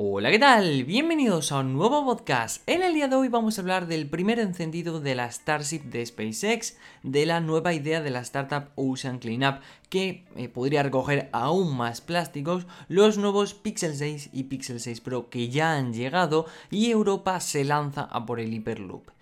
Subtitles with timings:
[0.00, 0.84] Hola, ¿qué tal?
[0.84, 2.62] Bienvenidos a un nuevo podcast.
[2.68, 6.06] En el día de hoy vamos a hablar del primer encendido de la Starship de
[6.06, 11.76] SpaceX, de la nueva idea de la startup Ocean Cleanup, que eh, podría recoger aún
[11.76, 16.92] más plásticos, los nuevos Pixel 6 y Pixel 6 Pro que ya han llegado y
[16.92, 19.17] Europa se lanza a por el Hyperloop.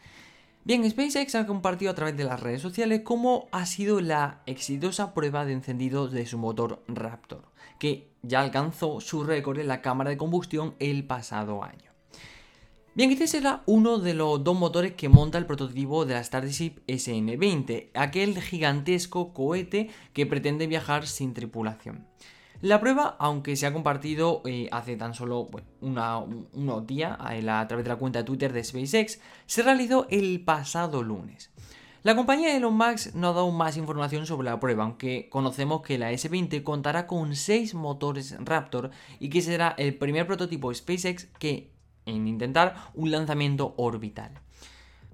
[0.67, 5.15] Bien, SpaceX ha compartido a través de las redes sociales cómo ha sido la exitosa
[5.15, 7.45] prueba de encendido de su motor Raptor,
[7.79, 11.93] que ya alcanzó su récord en la cámara de combustión el pasado año.
[12.97, 16.81] Bien, este será uno de los dos motores que monta el prototipo de la Starship
[16.89, 22.09] SN-20, aquel gigantesco cohete que pretende viajar sin tripulación.
[22.63, 25.49] La prueba, aunque se ha compartido eh, hace tan solo
[25.81, 31.03] unos días a, través de la cuenta de Twitter de SpaceX, se realizó el pasado
[31.03, 31.51] lunes.
[32.03, 35.99] La compañía Elon Musk no ha dado más información sobre la prueba, aunque conocemos que
[35.99, 41.73] la S20 contará con 6 motores Raptor y que será el primer prototipo SpaceX que
[42.07, 44.31] en intentar un lanzamiento orbital.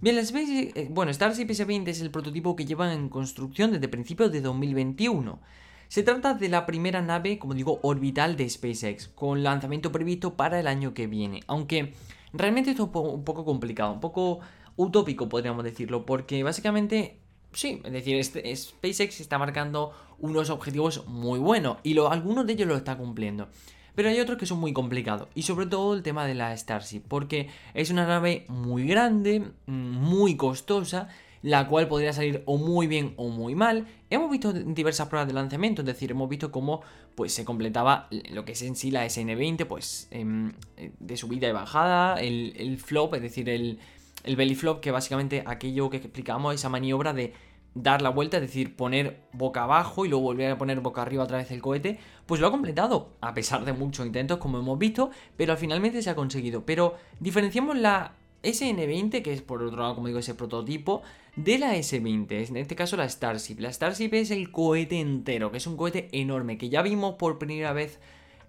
[0.00, 3.88] Bien, la SpaceX, eh, bueno, Starship S20 es el prototipo que lleva en construcción desde
[3.88, 5.40] principios de 2021.
[5.92, 10.58] Se trata de la primera nave, como digo, orbital de SpaceX, con lanzamiento previsto para
[10.58, 11.42] el año que viene.
[11.48, 11.92] Aunque
[12.32, 14.40] realmente esto es un poco complicado, un poco
[14.76, 17.18] utópico podríamos decirlo, porque básicamente,
[17.52, 22.68] sí, es decir, este, SpaceX está marcando unos objetivos muy buenos y algunos de ellos
[22.68, 23.50] lo está cumpliendo.
[23.94, 25.28] Pero hay otros que son muy complicados.
[25.34, 27.02] Y sobre todo el tema de la Starship.
[27.06, 31.10] Porque es una nave muy grande, muy costosa
[31.42, 33.86] la cual podría salir o muy bien o muy mal.
[34.10, 36.82] Hemos visto diversas pruebas de lanzamiento, es decir, hemos visto cómo
[37.14, 40.52] pues, se completaba lo que es en sí la SN20, pues em,
[40.98, 43.80] de subida y bajada, el, flop, es decir, el,
[44.24, 47.32] el belly flop, que básicamente aquello que explicamos, esa maniobra de
[47.74, 51.24] dar la vuelta, es decir, poner boca abajo y luego volver a poner boca arriba
[51.24, 54.78] otra vez el cohete, pues lo ha completado, a pesar de muchos intentos, como hemos
[54.78, 56.66] visto, pero finalmente se ha conseguido.
[56.66, 61.02] Pero diferenciamos la SN20, que es por otro lado, como digo, ese prototipo,
[61.36, 63.56] de la S20, en este caso la Starship.
[63.58, 67.38] La Starship es el cohete entero, que es un cohete enorme, que ya vimos por
[67.38, 67.98] primera vez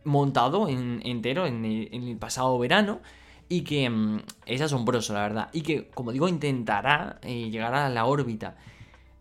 [0.03, 3.01] montado en, entero en el, pasado verano.
[3.49, 5.49] Y que mm, es asombroso, la verdad.
[5.53, 8.55] Y que, como digo, intentará eh, llegar a la órbita.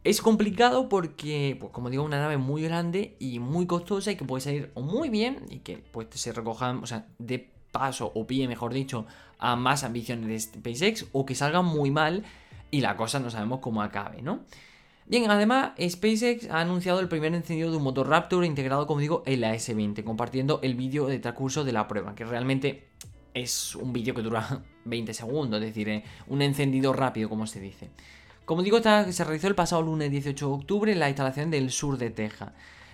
[0.04, 4.25] Es complicado porque, pues como digo, una nave muy grande y muy costosa y que
[4.25, 8.48] puede salir muy bien y que pues se recojan, o sea, de paso o pie,
[8.48, 9.06] mejor dicho,
[9.42, 12.22] a más ambiciones de SpaceX o que salgan muy mal
[12.70, 14.41] y la cosa no sabemos cómo acabe, ¿no?
[15.06, 19.25] Bien, además, SpaceX ha anunciado el primer encendido de un motor Raptor integrado, como digo,
[19.26, 22.86] en la S20, compartiendo el vídeo de transcurso de la prueba, que realmente
[23.34, 27.58] es un vídeo que dura 20 segundos, es decir, eh, un encendido rápido, como se
[27.58, 27.91] dice.
[28.44, 31.98] Como digo, se realizó el pasado lunes 18 de octubre en la instalación del sur
[31.98, 32.52] de Texas.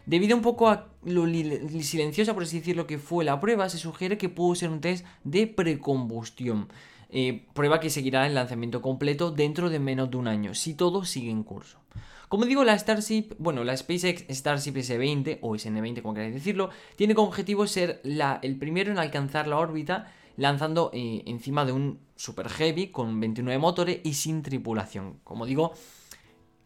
[0.09, 4.17] Debido un poco a lo silenciosa, por así decirlo, que fue la prueba, se sugiere
[4.17, 6.69] que pudo ser un test de precombustión.
[7.11, 11.05] Eh, prueba que seguirá el lanzamiento completo dentro de menos de un año, si todo
[11.05, 11.81] sigue en curso.
[12.31, 17.15] Como digo, la Starship, bueno, la SpaceX Starship S20 o SN20, como queráis decirlo, tiene
[17.15, 22.49] como objetivo ser el primero en alcanzar la órbita lanzando eh, encima de un Super
[22.49, 25.21] Heavy con 29 motores y sin tripulación.
[25.23, 25.75] Como digo,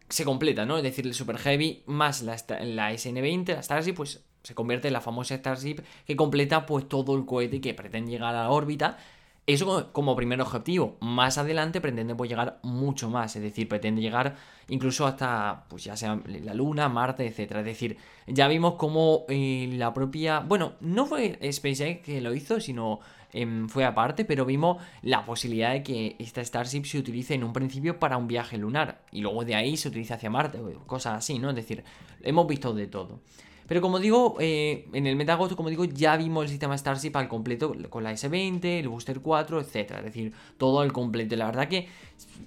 [0.09, 0.77] se completa, ¿no?
[0.77, 4.93] Es decir, el Super Heavy más la, la SN20, la Starship, pues se convierte en
[4.93, 8.97] la famosa Starship que completa pues todo el cohete que pretende llegar a la órbita.
[9.45, 10.95] Eso como primer objetivo.
[11.01, 14.37] Más adelante pretende pues, llegar mucho más, es decir, pretende llegar
[14.69, 17.57] incluso hasta, pues ya sea la Luna, Marte, etc.
[17.57, 22.61] Es decir, ya vimos cómo eh, la propia, bueno, no fue SpaceX que lo hizo,
[22.61, 23.01] sino
[23.33, 27.51] Em, fue aparte, pero vimos la posibilidad de que esta Starship se utilice en un
[27.51, 31.39] principio para un viaje lunar y luego de ahí se utilice hacia Marte cosas así,
[31.39, 31.49] ¿no?
[31.49, 31.83] Es decir,
[32.21, 33.19] hemos visto de todo.
[33.67, 37.27] Pero como digo, eh, en el mes como digo, ya vimos el sistema Starship al
[37.27, 39.75] completo con la S20, el Booster 4, etc.
[39.97, 41.35] Es decir, todo al completo.
[41.35, 41.87] La verdad que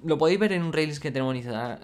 [0.04, 1.34] lo podéis ver en un Rails que tenemos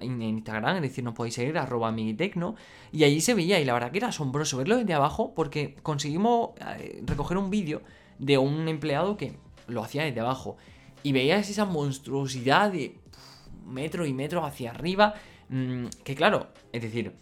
[0.01, 2.55] en Instagram, es decir, nos podéis seguir, arroba Migitecno,
[2.93, 6.51] y allí se veía, y la verdad que era asombroso verlo desde abajo porque conseguimos
[6.79, 7.83] eh, recoger un vídeo
[8.22, 9.34] de un empleado que
[9.67, 10.56] lo hacía desde abajo.
[11.02, 12.97] Y veías esa monstruosidad de
[13.67, 15.14] metro y metro hacia arriba.
[15.49, 17.12] Mm, que claro, es decir,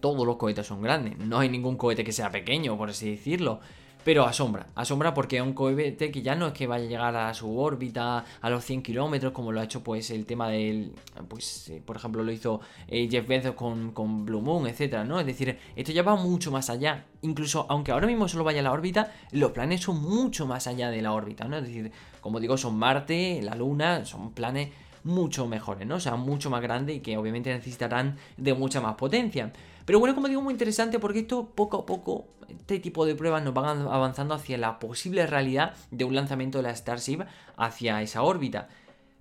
[0.00, 1.18] todos los cohetes son grandes.
[1.18, 3.60] No hay ningún cohete que sea pequeño, por así decirlo.
[4.04, 7.16] Pero asombra, asombra porque es un cohete que ya no es que vaya a llegar
[7.16, 10.94] a su órbita a los 100 kilómetros, como lo ha hecho pues el tema del,
[11.28, 15.20] pues eh, por ejemplo lo hizo eh, Jeff Bezos con, con, Blue Moon, etcétera, ¿no?
[15.20, 17.04] Es decir, esto ya va mucho más allá.
[17.22, 20.90] Incluso aunque ahora mismo solo vaya a la órbita, los planes son mucho más allá
[20.90, 21.58] de la órbita, ¿no?
[21.58, 24.70] Es decir, como digo, son Marte, la Luna, son planes
[25.04, 25.96] mucho mejores, ¿no?
[25.96, 29.52] O sea, mucho más grandes y que obviamente necesitarán de mucha más potencia.
[29.88, 33.42] Pero bueno, como digo, muy interesante porque esto poco a poco, este tipo de pruebas
[33.42, 37.20] nos van avanzando hacia la posible realidad de un lanzamiento de la Starship
[37.56, 38.68] hacia esa órbita.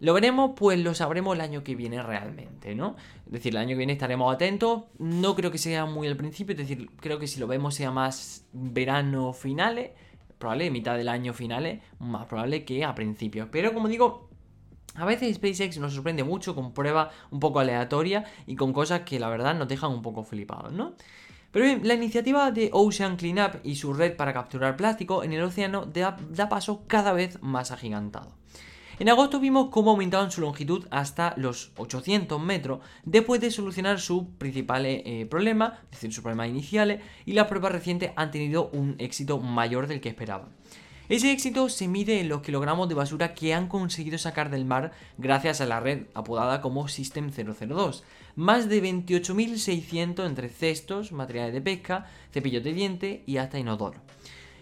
[0.02, 0.52] ¿Lo veremos?
[0.58, 2.98] Pues lo sabremos el año que viene realmente, ¿no?
[3.28, 4.84] Es decir, el año que viene estaremos atentos.
[5.00, 7.92] No creo que sea muy al principio, es decir, creo que si lo vemos sea
[7.92, 9.92] más verano finales,
[10.38, 13.48] probable mitad del año finales, más probable que a principios.
[13.54, 14.27] Pero como digo,
[14.98, 19.20] a veces SpaceX nos sorprende mucho con pruebas un poco aleatorias y con cosas que
[19.20, 20.96] la verdad nos dejan un poco flipados, ¿no?
[21.52, 25.44] Pero bien, la iniciativa de Ocean Cleanup y su red para capturar plástico en el
[25.44, 28.34] océano da, paso cada vez más agigantado.
[29.00, 34.24] En agosto vimos cómo aumentaban su longitud hasta los 800 metros después de solucionar sus
[34.40, 38.96] principales eh, problemas, es decir, sus problemas iniciales, y las pruebas recientes han tenido un
[38.98, 40.50] éxito mayor del que esperaban.
[41.10, 44.92] Ese éxito se mide en los kilogramos de basura que han conseguido sacar del mar
[45.18, 48.04] gracias a la red apodada como System 002.
[48.36, 54.02] Más de 28.600 entre cestos, materiales de pesca, cepillos de diente y hasta inodoro.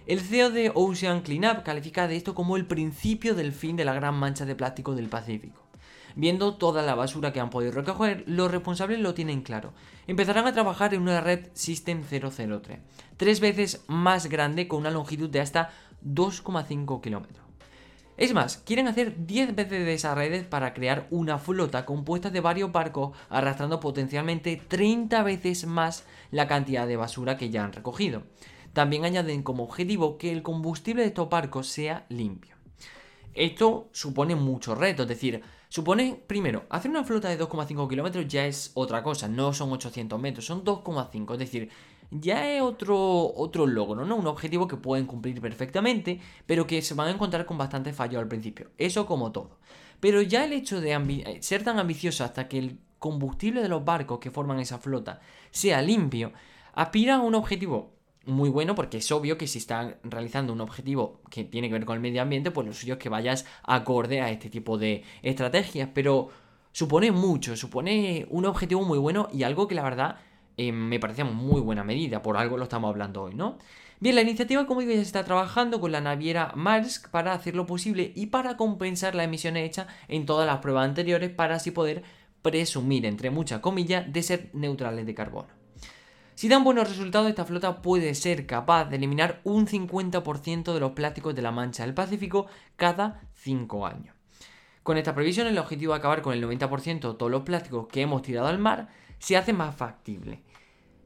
[0.06, 3.96] El CEO de Ocean Cleanup califica de esto como el principio del fin de la
[3.96, 5.66] gran mancha de plástico del Pacífico.
[6.18, 9.74] Viendo toda la basura que han podido recoger, los responsables lo tienen claro.
[10.08, 12.80] Empezarán a trabajar en una red System 003,
[13.18, 15.72] tres veces más grande con una longitud de hasta
[16.06, 17.46] 2,5 kilómetros.
[18.18, 22.40] Es más, quieren hacer 10 veces de esas redes para crear una flota compuesta de
[22.40, 28.24] varios barcos arrastrando potencialmente 30 veces más la cantidad de basura que ya han recogido.
[28.72, 32.56] También añaden como objetivo que el combustible de estos barcos sea limpio.
[33.34, 38.46] Esto supone muchos retos, es decir, supone, primero, hacer una flota de 2,5 kilómetros ya
[38.46, 41.70] es otra cosa, no son 800 metros, son 2,5, es decir,
[42.12, 44.16] ya es otro, otro logro, ¿no?
[44.16, 48.20] Un objetivo que pueden cumplir perfectamente, pero que se van a encontrar con bastante fallo
[48.20, 48.72] al principio.
[48.78, 49.60] Eso como todo.
[50.00, 53.86] Pero ya el hecho de eh, ser tan ambicioso hasta que el combustible de los
[53.86, 55.22] barcos que forman esa flota
[55.52, 56.34] sea limpio,
[56.74, 61.22] aspira a un objetivo muy bueno porque es obvio que si están realizando un objetivo
[61.30, 64.22] que tiene que ver con el medio ambiente, pues lo suyo es que vayas acorde
[64.22, 66.30] a este tipo de estrategias, pero
[66.72, 70.18] supone mucho, supone un objetivo muy bueno y algo que la verdad
[70.58, 73.58] eh, me parece muy buena medida, por algo lo estamos hablando hoy, ¿no?
[74.00, 77.66] Bien, la iniciativa, como digo, ya está trabajando con la naviera Maersk para hacer lo
[77.66, 82.04] posible y para compensar las emisiones hechas en todas las pruebas anteriores para así poder
[82.42, 85.48] presumir, entre muchas comillas, de ser neutrales de carbono.
[86.36, 90.92] Si dan buenos resultados, esta flota puede ser capaz de eliminar un 50% de los
[90.92, 94.14] plásticos de la mancha del Pacífico cada 5 años.
[94.84, 98.02] Con esta previsión, el objetivo de acabar con el 90% de todos los plásticos que
[98.02, 100.44] hemos tirado al mar se hace más factible.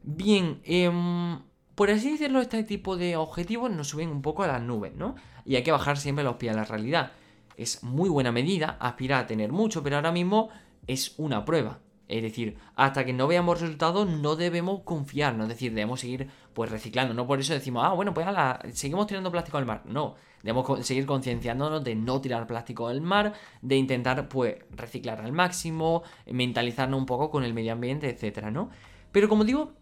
[0.03, 1.39] Bien, em,
[1.75, 5.15] por así decirlo, este tipo de objetivos nos suben un poco a las nubes, ¿no?
[5.45, 7.11] Y hay que bajar siempre los pies a la realidad.
[7.57, 10.49] Es muy buena medida, aspirar a tener mucho, pero ahora mismo
[10.87, 11.79] es una prueba.
[12.09, 16.71] Es decir, hasta que no veamos resultados no debemos confiarnos, es decir, debemos seguir pues
[16.71, 18.25] reciclando, no por eso decimos, ah, bueno, pues
[18.73, 23.33] seguimos tirando plástico al mar, no, debemos seguir concienciándonos de no tirar plástico al mar,
[23.61, 28.71] de intentar pues reciclar al máximo, mentalizarnos un poco con el medio ambiente, etcétera, ¿no?
[29.11, 29.73] Pero como digo,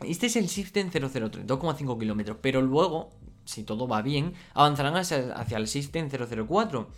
[0.00, 3.10] este es el System 003, 2,5 kilómetros, pero luego,
[3.44, 6.88] si todo va bien, avanzarán hacia, hacia el System 004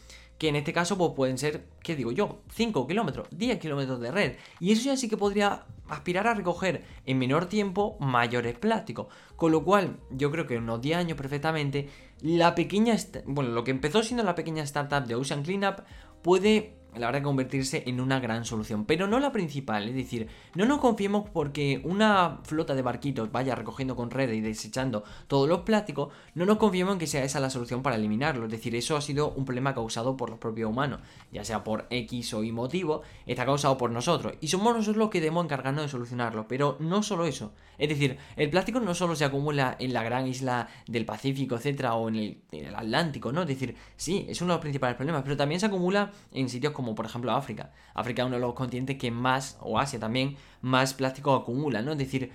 [0.40, 2.40] que en este caso pues, pueden ser, ¿qué digo yo?
[2.54, 4.36] 5 kilómetros, 10 kilómetros de red.
[4.58, 9.08] Y eso ya sí que podría aspirar a recoger en menor tiempo mayores plásticos.
[9.36, 11.90] Con lo cual, yo creo que en unos 10 años perfectamente,
[12.22, 15.80] la pequeña, bueno, lo que empezó siendo la pequeña startup de Ocean Cleanup
[16.22, 20.64] puede la verdad convertirse en una gran solución, pero no la principal, es decir, no
[20.66, 25.60] nos confiemos porque una flota de barquitos vaya recogiendo con redes y desechando todos los
[25.60, 28.96] plásticos, no nos confiemos en que sea esa la solución para eliminarlo, es decir, eso
[28.96, 31.00] ha sido un problema causado por los propios humanos,
[31.32, 35.10] ya sea por X o Y motivo, está causado por nosotros, y somos nosotros los
[35.10, 39.16] que debemos encargarnos de solucionarlo, pero no solo eso, es decir, el plástico no solo
[39.16, 43.32] se acumula en la gran isla del Pacífico, etcétera, o en el, en el Atlántico,
[43.32, 43.42] ¿no?
[43.42, 46.72] Es decir, sí, es uno de los principales problemas, pero también se acumula en sitios
[46.72, 47.72] como como por ejemplo África.
[47.94, 51.92] África es uno de los continentes que más, o Asia también, más plástico acumula, ¿no?
[51.92, 52.32] Es decir,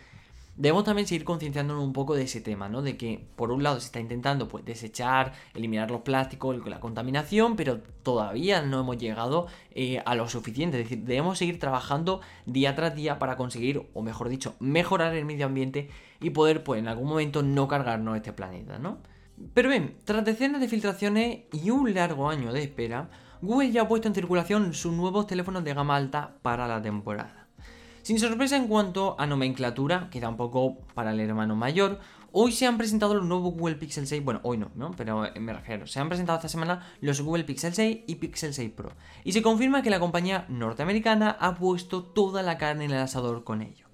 [0.56, 2.84] debemos también seguir concienciándonos un poco de ese tema, ¿no?
[2.84, 7.56] De que por un lado se está intentando pues desechar, eliminar los plásticos, la contaminación,
[7.56, 10.80] pero todavía no hemos llegado eh, a lo suficiente.
[10.80, 15.26] Es decir, debemos seguir trabajando día tras día para conseguir, o mejor dicho, mejorar el
[15.26, 15.90] medio ambiente
[16.22, 19.00] y poder pues en algún momento no cargarnos este planeta, ¿no?
[19.54, 23.10] Pero bien, tras decenas de filtraciones y un largo año de espera,
[23.42, 27.48] Google ya ha puesto en circulación sus nuevos teléfonos de gama alta para la temporada.
[28.02, 32.00] Sin sorpresa en cuanto a nomenclatura, queda un poco para el hermano mayor,
[32.32, 34.92] hoy se han presentado los nuevos Google Pixel 6, bueno, hoy no, ¿no?
[34.92, 38.72] Pero me refiero, se han presentado esta semana los Google Pixel 6 y Pixel 6
[38.72, 38.92] Pro.
[39.24, 43.44] Y se confirma que la compañía norteamericana ha puesto toda la carne en el asador
[43.44, 43.85] con ello.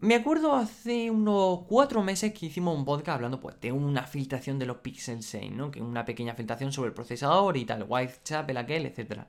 [0.00, 4.58] Me acuerdo hace unos cuatro meses que hicimos un podcast hablando pues de una filtración
[4.58, 5.70] de los Pixel 6, ¿no?
[5.70, 9.24] Que una pequeña filtración sobre el procesador y tal, Whitechapel aquel, etc.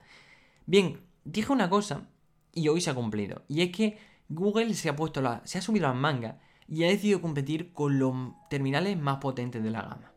[0.66, 2.08] Bien, dije una cosa
[2.54, 3.44] y hoy se ha cumplido.
[3.50, 3.98] Y es que
[4.30, 6.36] Google se ha puesto se ha subido las mangas
[6.70, 8.14] y ha decidido competir con los
[8.50, 10.14] terminales más potentes de la gama.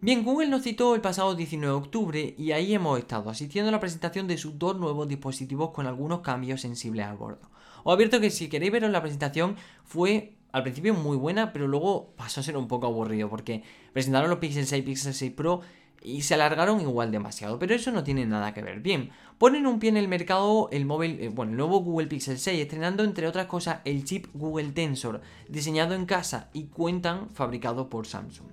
[0.00, 3.72] Bien, Google nos citó el pasado 19 de octubre y ahí hemos estado asistiendo a
[3.72, 7.50] la presentación de sus dos nuevos dispositivos con algunos cambios sensibles al bordo.
[7.84, 12.14] Os advierto que si queréis veros la presentación fue al principio muy buena, pero luego
[12.16, 13.62] pasó a ser un poco aburrido porque
[13.92, 15.60] presentaron los Pixel 6 y Pixel 6 Pro
[16.02, 18.80] y se alargaron igual demasiado, pero eso no tiene nada que ver.
[18.80, 22.38] Bien, ponen un pie en el mercado el móvil, eh, bueno, el nuevo Google Pixel
[22.38, 27.88] 6, estrenando entre otras cosas el chip Google Tensor, diseñado en casa y cuentan fabricado
[27.88, 28.48] por Samsung.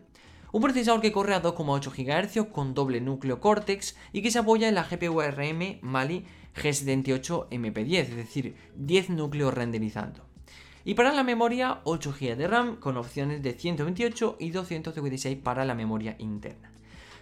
[0.53, 4.67] Un procesador que corre a 2,8 GHz con doble núcleo Cortex y que se apoya
[4.67, 10.25] en la GPU ARM Mali G78MP10, es decir, 10 núcleos renderizando.
[10.84, 15.63] Y para la memoria, 8 GB de RAM con opciones de 128 y 256 para
[15.63, 16.72] la memoria interna.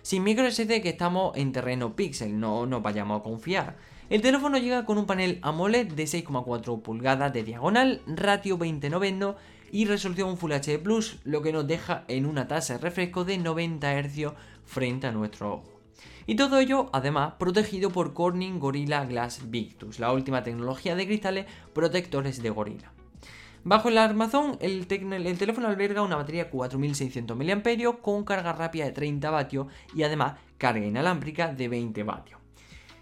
[0.02, 3.78] Sin micro SD que estamos en terreno Pixel, no nos vayamos a confiar.
[4.10, 9.36] El teléfono llega con un panel AMOLED de 6,4 pulgadas de diagonal, ratio 2090
[9.72, 13.38] y resolución Full HD Plus, lo que nos deja en una tasa de refresco de
[13.38, 14.34] 90 Hz
[14.66, 15.80] frente a nuestro ojo.
[16.26, 21.46] Y todo ello, además, protegido por Corning Gorilla Glass Victus, la última tecnología de cristales
[21.74, 22.92] protectores de gorila.
[23.64, 29.30] Bajo el armazón, el, teléfono alberga una batería 4600 mAh con carga rápida de 30
[29.30, 32.39] vatios y además carga inalámbrica de 20 vatios.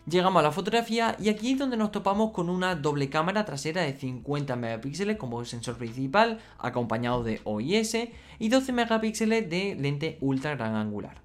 [0.10, 3.82] Llegamos a la fotografía y aquí es donde nos topamos con una doble cámara trasera
[3.82, 8.08] de 50 megapíxeles como sensor principal, acompañado de OIS,
[8.40, 11.20] y 12 megapíxeles de lente ultra gran angular.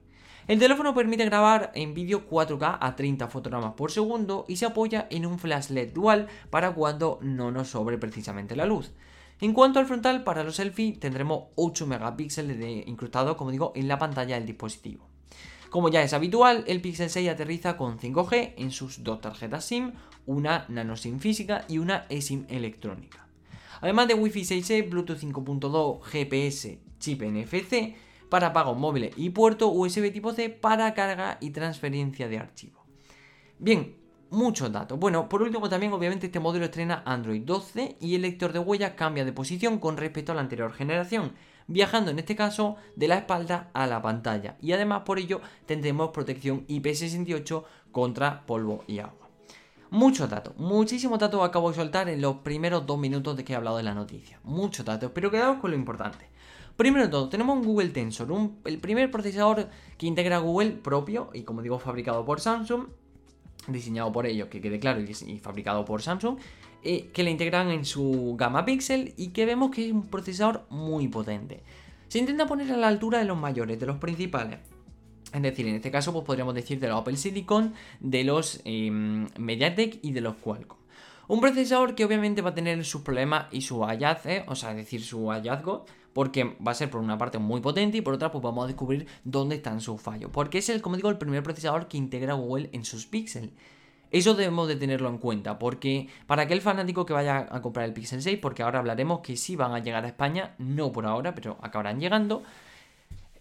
[0.48, 5.06] El teléfono permite grabar en vídeo 4K a 30 fotogramas por segundo y se apoya
[5.10, 8.90] en un flash LED dual para cuando no nos sobre precisamente la luz.
[9.40, 13.86] En cuanto al frontal, para los selfies tendremos 8 megapíxeles de incrustado, como digo, en
[13.86, 15.11] la pantalla del dispositivo.
[15.72, 19.92] Como ya es habitual, el Pixel 6 aterriza con 5G en sus dos tarjetas SIM,
[20.26, 23.26] una nano SIM física y una eSIM electrónica.
[23.80, 27.94] Además de Wi-Fi 6E, Bluetooth 5.2, GPS, chip NFC,
[28.28, 32.84] para pagos móviles y puerto USB tipo C para carga y transferencia de archivos.
[33.58, 33.96] Bien,
[34.28, 34.98] muchos datos.
[34.98, 38.92] Bueno, por último también obviamente este modelo estrena Android 12 y el lector de huellas
[38.92, 41.32] cambia de posición con respecto a la anterior generación,
[41.66, 46.10] viajando en este caso de la espalda a la pantalla y además por ello tendremos
[46.10, 49.28] protección IP68 contra polvo y agua.
[49.90, 53.56] Muchos datos, muchísimos datos acabo de soltar en los primeros dos minutos de que he
[53.56, 54.40] hablado de la noticia.
[54.42, 56.32] Muchos datos, pero quedamos con lo importante.
[56.76, 58.28] Primero de todo, tenemos un Google Tensor,
[58.64, 62.86] el primer procesador que integra Google propio y como digo fabricado por Samsung,
[63.68, 66.38] diseñado por ellos, que quede claro, y, fabricado por Samsung,
[66.84, 70.66] eh, que le integran en su gama Pixel y que vemos que es un procesador
[70.70, 71.62] muy potente.
[72.08, 74.58] Se intenta poner a la altura de los mayores, de los principales.
[75.32, 79.28] Es decir, en este caso pues podríamos decir de los Apple Silicon, de los em,
[79.38, 80.78] MediaTek y de los Qualcomm.
[81.28, 85.02] Un procesador que obviamente va a tener sus problemas y su hallazgo, o sea, decir,
[85.02, 88.42] su hallazgo, porque va a ser por una parte muy potente y por otra pues
[88.42, 90.30] vamos a descubrir dónde están sus fallos.
[90.32, 93.52] Porque es el, como digo, el primer procesador que integra Google en sus Pixel.
[94.12, 97.94] Eso debemos de tenerlo en cuenta, porque para aquel fanático que vaya a comprar el
[97.94, 101.34] Pixel 6, porque ahora hablaremos que sí van a llegar a España, no por ahora,
[101.34, 102.42] pero acabarán llegando,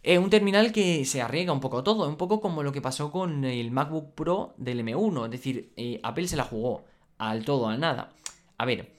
[0.01, 3.11] es un terminal que se arriesga un poco todo, un poco como lo que pasó
[3.11, 6.85] con el MacBook Pro del M1, es decir, eh, Apple se la jugó
[7.17, 8.13] al todo, al nada.
[8.57, 8.93] A ver,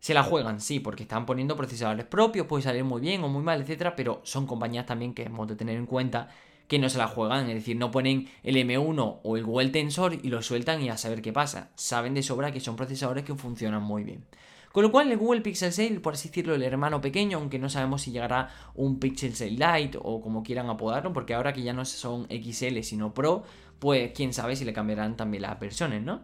[0.00, 3.42] se la juegan, sí, porque están poniendo procesadores propios, puede salir muy bien o muy
[3.42, 6.28] mal, etcétera, pero son compañías también que hemos de tener en cuenta
[6.68, 10.18] que no se la juegan, es decir, no ponen el M1 o el Google Tensor
[10.22, 11.70] y lo sueltan y a saber qué pasa.
[11.74, 14.24] Saben de sobra que son procesadores que funcionan muy bien.
[14.72, 17.70] Con lo cual el Google Pixel 6, por así decirlo, el hermano pequeño, aunque no
[17.70, 21.72] sabemos si llegará un Pixel 6 Lite o como quieran apodarlo, porque ahora que ya
[21.72, 23.44] no son XL sino Pro,
[23.78, 26.20] pues quién sabe si le cambiarán también las versiones, ¿no?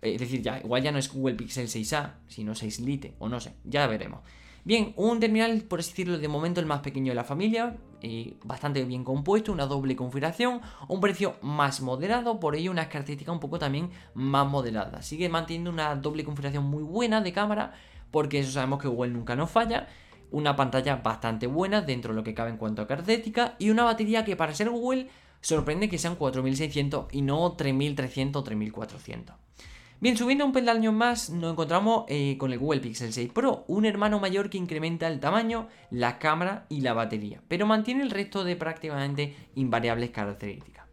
[0.00, 3.40] Es decir, ya, igual ya no es Google Pixel 6A, sino 6 Lite, o no
[3.40, 4.20] sé, ya veremos.
[4.64, 8.36] Bien, un terminal, por así decirlo, de momento el más pequeño de la familia, y
[8.44, 13.40] bastante bien compuesto, una doble configuración, un precio más moderado, por ello unas características un
[13.40, 15.06] poco también más moderadas.
[15.06, 17.72] Sigue manteniendo una doble configuración muy buena de cámara,
[18.10, 19.88] porque eso sabemos que Google nunca nos falla.
[20.30, 23.84] Una pantalla bastante buena dentro de lo que cabe en cuanto a características y una
[23.84, 25.08] batería que para ser Google
[25.40, 29.36] sorprende que sean 4600 y no 3300 o 3400.
[30.00, 33.84] Bien, subiendo un peldaño más, nos encontramos eh, con el Google Pixel 6 Pro, un
[33.84, 38.42] hermano mayor que incrementa el tamaño, la cámara y la batería, pero mantiene el resto
[38.42, 40.86] de prácticamente invariables características.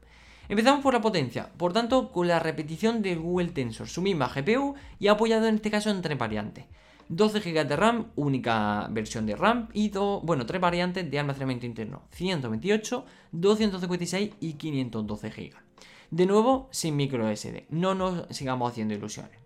[0.50, 4.76] Empezamos por la potencia, por tanto, con la repetición del Google Tensor, su misma GPU
[5.00, 6.66] y apoyado en este caso en tres variantes.
[7.08, 11.66] 12 GB de RAM, única versión de RAM y dos, bueno, tres variantes de almacenamiento
[11.66, 15.67] interno, 128, 256 y 512 GB.
[16.10, 19.40] De nuevo, sin micro SD, no nos sigamos haciendo ilusiones.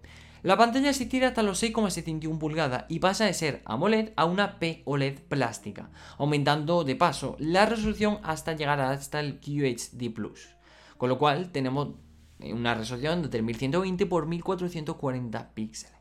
[0.43, 4.59] La pantalla se tira hasta los 6,71 pulgadas y pasa de ser AMOLED a una
[4.59, 10.13] POLED plástica, aumentando de paso la resolución hasta llegar hasta el QHD+.
[10.97, 11.89] Con lo cual tenemos
[12.39, 15.97] una resolución de 3120 x 1440 píxeles.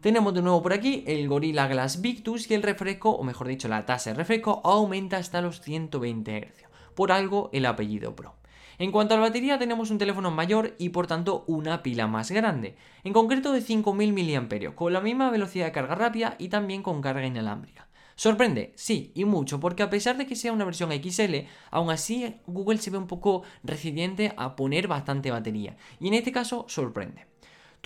[0.00, 3.68] Tenemos de nuevo por aquí el Gorilla Glass Victus y el refresco, o mejor dicho,
[3.68, 6.64] la tasa de refresco aumenta hasta los 120 Hz.
[6.94, 8.36] Por algo el apellido Pro.
[8.78, 12.30] En cuanto a la batería, tenemos un teléfono mayor y por tanto una pila más
[12.30, 16.82] grande, en concreto de 5000 mAh, con la misma velocidad de carga rápida y también
[16.82, 17.88] con carga inalámbrica.
[18.16, 18.72] ¿Sorprende?
[18.76, 22.78] Sí, y mucho, porque a pesar de que sea una versión XL, aún así Google
[22.78, 27.26] se ve un poco resiliente a poner bastante batería, y en este caso sorprende.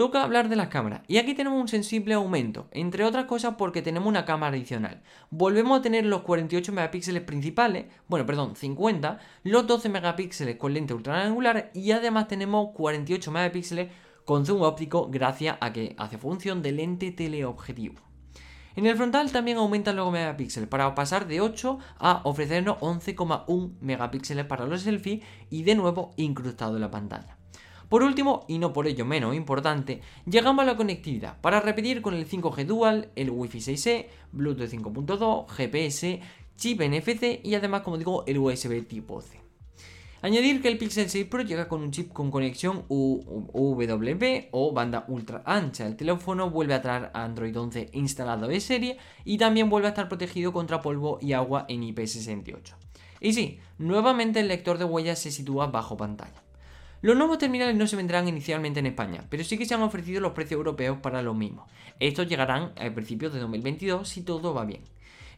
[0.01, 3.83] Toca hablar de las cámaras, y aquí tenemos un sensible aumento, entre otras cosas porque
[3.83, 5.03] tenemos una cámara adicional.
[5.29, 10.95] Volvemos a tener los 48 megapíxeles principales, bueno, perdón, 50, los 12 megapíxeles con lente
[10.95, 13.93] ultraangular y además tenemos 48 megapíxeles
[14.25, 18.01] con zoom óptico gracias a que hace función de lente teleobjetivo.
[18.77, 24.47] En el frontal también aumentan los megapíxeles para pasar de 8 a ofrecernos 11,1 megapíxeles
[24.47, 27.37] para los selfies y de nuevo incrustado en la pantalla.
[27.91, 32.15] Por último, y no por ello menos importante, llegamos a la conectividad para repetir con
[32.15, 36.21] el 5G Dual, el Wi-Fi 6E, Bluetooth 5.2, GPS,
[36.57, 39.41] chip NFC y además, como digo, el USB tipo C.
[40.23, 45.05] Añadir que el Pixel 6 Pro llega con un chip con conexión UWB o banda
[45.09, 45.85] ultra ancha.
[45.85, 50.09] El teléfono vuelve a traer Android 11 instalado de serie y también vuelve a estar
[50.09, 52.75] protegido contra polvo y agua en IP68.
[53.19, 56.41] Y sí, nuevamente el lector de huellas se sitúa bajo pantalla.
[57.03, 60.21] Los nuevos terminales no se vendrán inicialmente en España, pero sí que se han ofrecido
[60.21, 61.67] los precios europeos para lo mismo.
[61.99, 64.83] Estos llegarán a principios de 2022 si todo va bien.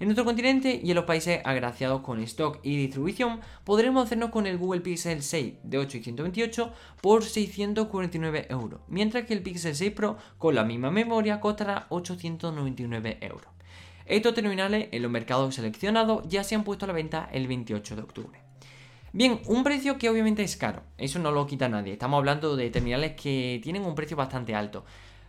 [0.01, 4.49] En nuestro continente y en los países agraciados con stock y distribución, podremos hacernos con
[4.49, 9.77] el Google Pixel 6 de 8 y 128 por 649 euros, mientras que el Pixel
[9.77, 13.47] 6 Pro con la misma memoria costará 899 euros.
[14.05, 17.95] Estos terminales en los mercados seleccionados ya se han puesto a la venta el 28
[17.95, 18.52] de octubre.
[19.15, 22.71] Bien, un precio que obviamente es caro, eso no lo quita nadie, estamos hablando de
[22.71, 24.87] terminales que tienen un precio bastante alto.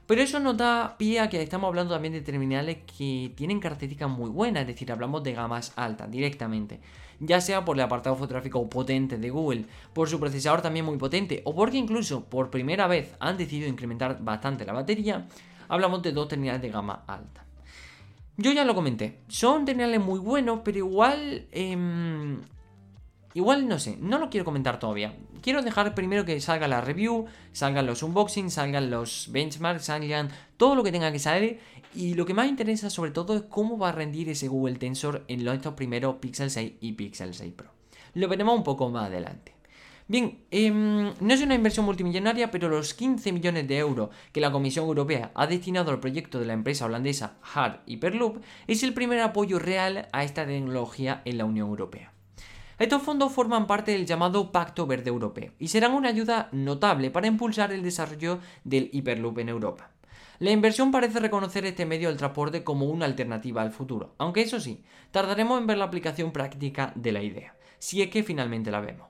[0.08, 4.10] Pero eso nos da pie a que estamos hablando también de terminales que tienen características
[4.10, 6.80] muy buenas, es decir, hablamos de gamas altas directamente.
[7.20, 11.42] Ya sea por el apartado fotográfico potente de Google, por su procesador también muy potente,
[11.44, 15.28] o porque incluso por primera vez han decidido incrementar bastante la batería,
[15.68, 17.44] hablamos de dos terminales de gama alta.
[18.38, 22.40] Yo ya lo comenté, son terminales muy buenos, pero igual em,
[23.36, 25.18] Igual no sé, no lo quiero comentar todavía.
[25.42, 30.76] Quiero dejar primero que salga la review, salgan los unboxings, salgan los benchmarks, salgan todo
[30.76, 31.60] lo que tenga que salir.
[31.96, 35.24] Y lo que más interesa sobre todo es cómo va a rendir ese Google Tensor
[35.28, 37.72] en los primeros Pixel 6 y Pixel 6 Pro.
[38.14, 39.54] Lo veremos un poco más adelante.
[40.08, 44.52] Bien, em, no es una inversión multimillonaria, pero los 15 millones de euros que la
[44.52, 49.22] Comisión Europea ha destinado al proyecto de la empresa holandesa Hard Hyperloop es el primer
[49.22, 52.13] apoyo real a esta tecnología en la Unión Europea.
[52.80, 57.28] Estos fondos forman parte del llamado Pacto Verde Europeo y serán una ayuda notable para
[57.28, 59.92] impulsar el desarrollo del Hyperloop en Europa.
[60.40, 64.60] La inversión parece reconocer este medio del transporte como una alternativa al futuro, aunque eso
[64.60, 68.82] sí, tardaremos en ver la aplicación práctica de la idea, si es que finalmente la
[68.82, 69.08] vemos.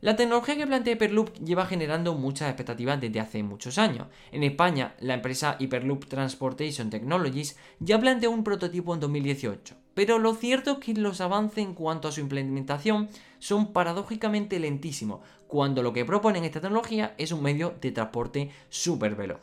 [0.00, 4.06] La tecnología que plantea Hyperloop lleva generando muchas expectativas desde hace muchos años.
[4.30, 10.36] En España, la empresa Hyperloop Transportation Technologies ya planteó un prototipo en 2018, pero lo
[10.36, 13.08] cierto es que los avances en cuanto a su implementación
[13.40, 19.16] son paradójicamente lentísimos, cuando lo que proponen esta tecnología es un medio de transporte súper
[19.16, 19.40] veloz.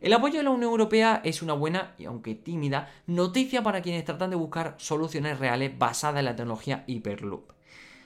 [0.00, 4.04] El apoyo de la Unión Europea es una buena, y aunque tímida, noticia para quienes
[4.04, 7.52] tratan de buscar soluciones reales basadas en la tecnología Hyperloop.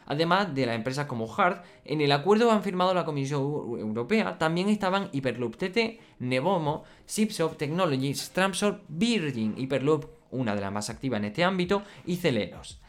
[0.05, 4.37] Además de las empresas como Hard, en el acuerdo que han firmado la Comisión Europea
[4.37, 11.19] también estaban Hyperloop TT, Nevomo, Zipsoft Technologies, Tramsor, Virgin Hyperloop, una de las más activas
[11.19, 12.81] en este ámbito, y Celeros.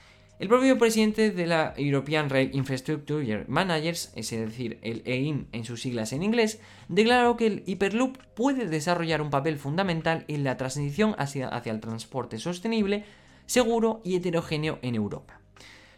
[0.41, 5.83] El propio presidente de la European Rail Infrastructure Managers, es decir, el EIM en sus
[5.83, 11.13] siglas en inglés, declaró que el Hyperloop puede desarrollar un papel fundamental en la transición
[11.19, 13.05] hacia, el transporte sostenible,
[13.45, 15.39] seguro y heterogéneo en Europa.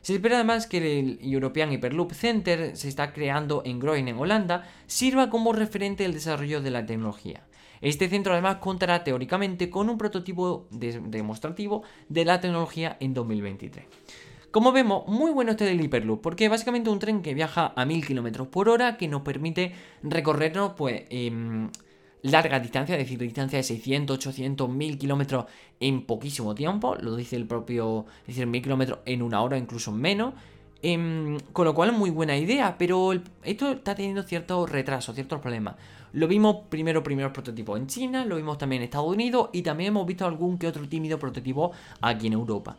[0.02, 4.68] Se espera además que el European Hyperloop Center se está creando en Groningen, en Holanda,
[4.88, 7.46] sirva como referente del desarrollo de la tecnología.
[7.84, 13.86] Este centro además contará teóricamente con un prototipo demostrativo de la tecnología en 2023.
[14.52, 17.86] Como vemos, muy bueno este del Hyperloop, porque es básicamente un tren que viaja a
[17.86, 21.70] 1000 km por hora que nos permite recorrernos pues, em,
[22.22, 25.46] larga es decir, distancia de 600, 800, 1000 kilómetros
[25.82, 29.92] en poquísimo tiempo, lo dice el propio, es decir, 1000 kilómetros en una hora, incluso
[29.92, 30.36] menos.
[30.82, 35.76] Em, con lo cual muy buena idea, pero esto está teniendo ciertos retrasos, ciertos problemas.
[36.14, 39.88] Lo vimos primero, primeros prototipos en China, lo vimos también en Estados Unidos y también
[39.90, 41.72] hemos visto algún que otro tímido prototipo
[42.02, 42.78] aquí en Europa.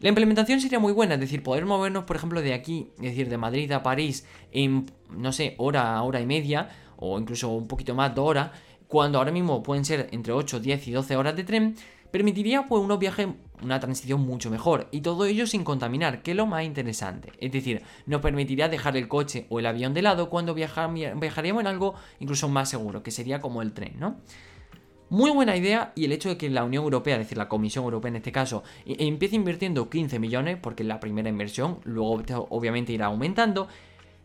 [0.00, 3.28] La implementación sería muy buena, es decir, poder movernos, por ejemplo, de aquí, es decir,
[3.28, 7.94] de Madrid a París en, no sé, hora, hora y media, o incluso un poquito
[7.94, 8.50] más, dos horas,
[8.88, 11.76] cuando ahora mismo pueden ser entre 8, 10 y 12 horas de tren,
[12.12, 13.26] permitiría pues unos viajes,
[13.62, 17.32] una transición mucho mejor y todo ello sin contaminar, que es lo más interesante.
[17.40, 21.66] Es decir, nos permitiría dejar el coche o el avión de lado cuando viajaríamos en
[21.66, 24.18] algo incluso más seguro, que sería como el tren, ¿no?
[25.08, 27.84] Muy buena idea y el hecho de que la Unión Europea, es decir, la Comisión
[27.84, 32.22] Europea en este caso, e, empiece invirtiendo 15 millones, porque es la primera inversión, luego
[32.48, 33.68] obviamente irá aumentando,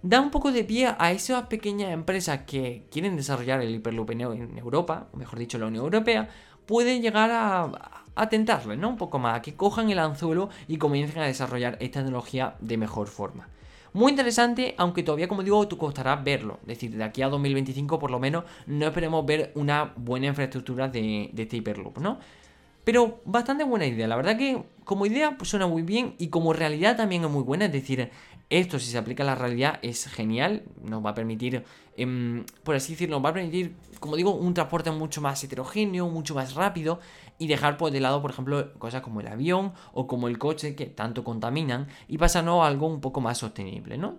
[0.01, 4.57] da un poco de pie a esas pequeñas empresas que quieren desarrollar el Hyperloop en
[4.57, 6.29] Europa, o mejor dicho, la Unión Europea,
[6.67, 7.71] pueden llegar a,
[8.15, 8.29] a
[8.77, 8.89] ¿no?
[8.89, 12.77] Un poco más, a que cojan el anzuelo y comiencen a desarrollar esta tecnología de
[12.77, 13.47] mejor forma.
[13.93, 16.59] Muy interesante, aunque todavía, como digo, tú costará verlo.
[16.61, 20.87] Es decir, de aquí a 2025, por lo menos, no esperemos ver una buena infraestructura
[20.87, 22.19] de, de este Hyperloop, ¿no?
[22.87, 24.07] Pero bastante buena idea.
[24.07, 27.43] La verdad que como idea pues, suena muy bien y como realidad también es muy
[27.43, 27.65] buena.
[27.65, 28.11] Es decir,
[28.49, 30.63] esto si se aplica a la realidad es genial.
[30.81, 31.65] Nos va a permitir,
[31.97, 36.07] em, por así decirlo, nos va a permitir, como digo, un transporte mucho más heterogéneo,
[36.07, 37.01] mucho más rápido.
[37.37, 40.73] Y dejar por de lado, por ejemplo, cosas como el avión o como el coche
[40.73, 41.87] que tanto contaminan.
[42.07, 44.15] Y pasarnos a algo un poco más sostenible, ¿no?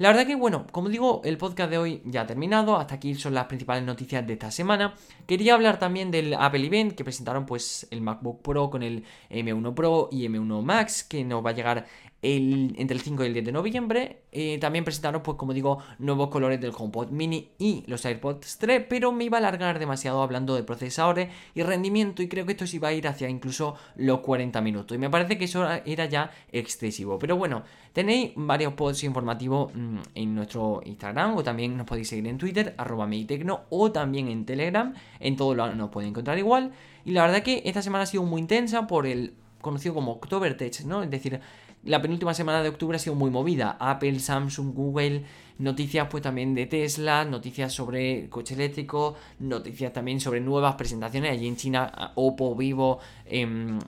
[0.00, 2.78] La verdad que, bueno, como digo, el podcast de hoy ya ha terminado.
[2.78, 4.94] Hasta aquí son las principales noticias de esta semana.
[5.26, 9.74] Quería hablar también del Apple Event que presentaron pues el MacBook Pro con el M1
[9.74, 11.86] Pro y M1 Max que nos va a llegar
[12.22, 14.22] entre el 5 y el 10 de noviembre.
[14.32, 18.86] Eh, también presentaron, pues como digo, nuevos colores del HomePod Mini y los AirPods 3,
[18.88, 22.66] pero me iba a alargar demasiado hablando de procesadores y rendimiento y creo que esto
[22.66, 24.94] sí va a ir hacia incluso los 40 minutos.
[24.94, 27.18] Y me parece que eso era ya excesivo.
[27.18, 32.26] Pero bueno, tenéis varios posts informativos mm, en nuestro Instagram o también nos podéis seguir
[32.26, 34.94] en Twitter, arroba meditecno o también en Telegram.
[35.18, 36.72] En todos lados nos podéis encontrar igual.
[37.04, 40.56] Y la verdad que esta semana ha sido muy intensa por el conocido como October
[40.56, 41.02] Tech, ¿no?
[41.02, 41.40] Es decir,
[41.84, 43.76] la penúltima semana de octubre ha sido muy movida.
[43.80, 45.24] Apple, Samsung, Google,
[45.58, 51.48] noticias pues también de Tesla, noticias sobre coche eléctrico, noticias también sobre nuevas presentaciones allí
[51.48, 53.78] en China, Oppo, Vivo, eh,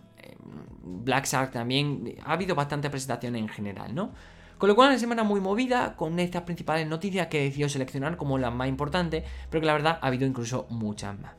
[0.83, 2.16] Black Shark también.
[2.24, 4.12] Ha habido bastantes presentaciones en general, ¿no?
[4.59, 8.16] Con lo cual, una semana muy movida con estas principales noticias que he decidido seleccionar
[8.16, 11.33] como las más importantes, pero que la verdad ha habido incluso muchas más.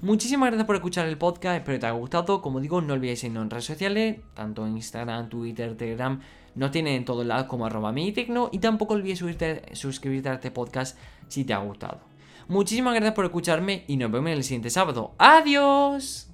[0.00, 2.40] Muchísimas gracias por escuchar el podcast, espero que te haya gustado.
[2.40, 6.20] Como digo, no olvidéis seguirnos en redes sociales, tanto en Instagram, Twitter, Telegram.
[6.54, 9.18] Nos tienen en todos lados como arroba tecno y tampoco olvides
[9.72, 12.00] suscribirte a este podcast si te ha gustado.
[12.46, 15.14] Muchísimas gracias por escucharme y nos vemos el siguiente sábado.
[15.18, 16.27] ¡Adiós!